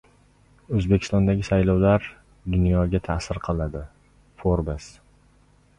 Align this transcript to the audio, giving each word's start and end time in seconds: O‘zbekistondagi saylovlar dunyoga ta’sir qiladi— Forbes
O‘zbekistondagi 0.77 1.45
saylovlar 1.49 2.07
dunyoga 2.55 3.03
ta’sir 3.11 3.43
qiladi— 3.47 3.87
Forbes 4.43 4.91